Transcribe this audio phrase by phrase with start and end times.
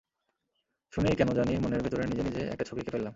[0.93, 3.09] শুনেই কেন জানি মনের ভেতরে নিজে নিজে একটা ছবি এঁকে ফেললাম।